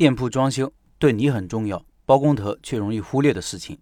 [0.00, 3.76] 店铺装修对你很重要，包工头却容易忽略的事情。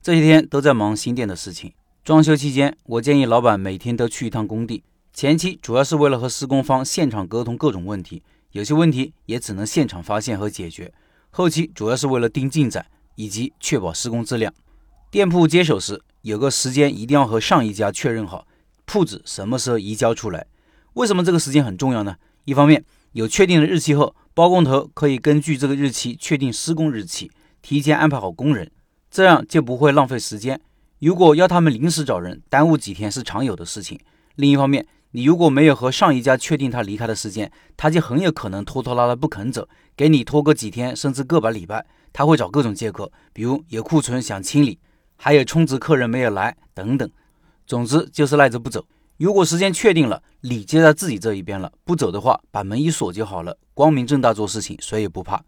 [0.00, 1.74] 这些天都在忙新店的事情。
[2.02, 4.82] 装修期间，我建议老板每天都去一趟工地。
[5.12, 8.22] 前期主要是为了和施工方现场沟通各种问题，
[8.52, 10.90] 有些问题也只能现场发现和解决。
[11.28, 12.86] 后期主要是为了盯进展
[13.16, 14.50] 以及确保施工质量。
[15.10, 18.46] 店铺接手时有个时间一定要和上一家确认好，
[18.86, 20.46] 铺子什么时候移交出来。
[20.94, 22.16] 为什么这个时间很重要呢？
[22.46, 27.28] 一方面有确定的日期后，包工头可以根据这个日期确定施工日期，
[27.60, 28.70] 提前安排好工人，
[29.10, 30.60] 这样就不会浪费时间。
[31.00, 33.98] 如果要他们临时找人，耽误几天是常有的事情。
[34.36, 41.84] 另一方面，你如果没有和上一家确定他离开的时间，他就很有可能拖拖拉拉不肯走，给你拖个几天，甚至个把礼拜。
[42.12, 44.78] 他会找各种借口，比如有库存想清理，
[45.16, 47.10] 还有充值客人没有来等等。
[47.66, 48.86] 总之就是赖着不走。
[49.18, 55.42] 如果时间确定了，理接在自己这一边了，不走的话，把门一锁就好了，光明正大做事情，谁也不怕。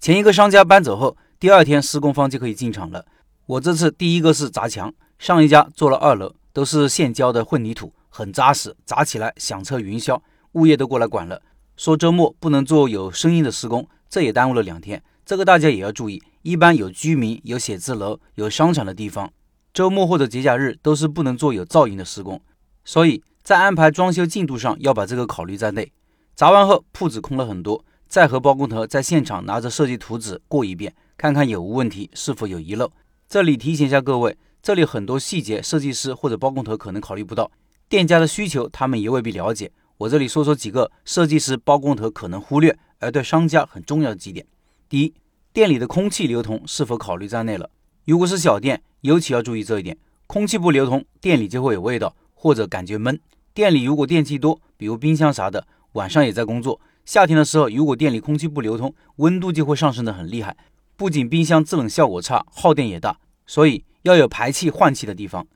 [0.00, 3.04] 前一个商家搬走后，第二天施工方就可以进场了。
[3.44, 7.92] 我这次第一个是砸墙，上一家做了二楼，都是现浇的混凝土。
[8.08, 10.18] 很扎实，砸起来响彻云霄，
[10.52, 11.42] 物业都过来管了，
[11.76, 15.02] 说周末不能做有声音的施工，这也耽误了两天。
[15.26, 19.30] 这个大家也要注意，一般有居民、有写字楼、有商场的地方，
[19.74, 22.40] 周末或者节假日都是不能做有噪音的施工，
[22.84, 25.92] 所以在安排装修进度上要把这个考虑在内。
[26.34, 32.90] 砸完后铺子空了很多，再和包工头在现场拿着设计图纸过一遍，看看有无问题，是否有遗漏。
[33.28, 37.50] 这里提醒一下各位，这里很多细节设计师或者包工头可能考虑不到。
[37.88, 39.70] 店家的需求，他们也未必了解。
[39.98, 44.46] 我这里说说几个设计师、包工头可能忽略，而对商家很重要的几点。
[44.88, 45.14] 第一，
[45.52, 47.70] 店里的空气流通是否考虑在内了？
[48.06, 49.96] 如果是小店，尤其要注意这一点。
[50.26, 53.20] 空气不流通，店里就会有味道，或者感觉闷。
[53.54, 56.80] 店里如果电器多，比如冰箱啥的，晚上也在工作。
[57.04, 60.56] 夏天的时候，如果店里空气不流通，温度就会上升的很厉害。
[60.96, 65.46] 不仅冰箱制冷效果差，耗电也大，所以要有排气换气的地方。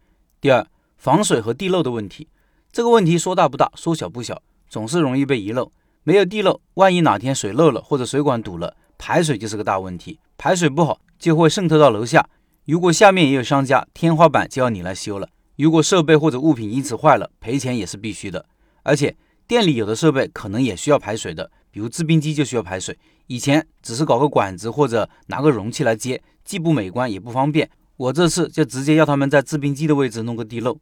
[0.41, 0.65] 第二。
[0.97, 2.27] 防水和地漏的问题，
[2.73, 5.71] 这个问题说大不大，说小不小，总是容易被遗漏。
[6.05, 10.19] 没有地漏，万一哪天水漏了或者水管堵了，排水就是个大问题。
[10.39, 12.27] 排水不好，就会渗透到楼下。
[12.65, 15.29] 如果下面也有商家，天花板就要你来修了。
[15.57, 18.47] 如果设备或者物品因此坏了，赔钱也是必须的。
[18.83, 22.99] 而且店里有的设备可能也需要排水的，比如制冰机就需要排水。
[23.27, 27.69] 以前只是搞个管子或者拿个容器来接，既不美观也不方便。
[27.97, 30.79] 我这次就直接要他们在制冰机的位置弄个地漏。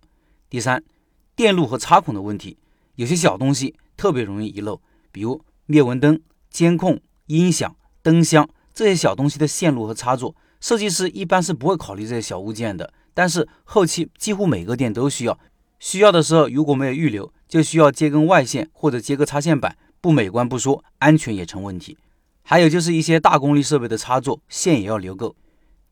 [0.51, 0.83] 第三，
[1.37, 2.59] 电路和插孔的问题，
[2.97, 4.81] 有些小东西特别容易遗漏，
[5.13, 6.21] 比如灭蚊灯、
[6.51, 12.93] 监控、音响、灯箱这些小东西的线路和插座，设计师一般是不会考虑这些小物件的。
[13.15, 15.39] 但是后期几乎每个店都需要，
[15.79, 21.97] 需要的时候如果没有预留，就需要接根外线或者接个插线板，不美观不说，安全也成问题。
[22.43, 25.35] 还有就是一些大功率设备的插座线也要留够。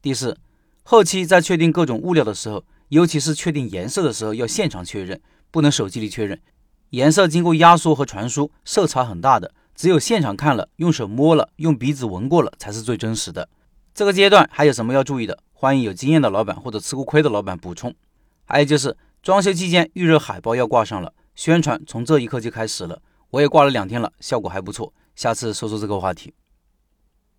[0.02, 0.36] 第四。
[0.84, 5.20] 后期在确定各种物料的时候，尤其是确定颜色的时候，要现场确认，
[5.52, 6.40] 不能手机里确认。
[6.90, 13.48] 颜色经过压缩和传输，色差很大的，只有现场看了、用手摸了、用鼻子闻过了，才是最真实的。
[13.94, 15.38] 这个阶段还有什么要注意的？
[15.62, 17.94] 欢迎有经验的老板或者吃过亏的老板补充。
[18.46, 23.00] 还有就是装修期间预热海报要挂上了，宣传从这一刻就开始了。
[23.30, 24.92] 我也挂了两天了，效果还不错。
[25.14, 26.34] 下次说说这个话题。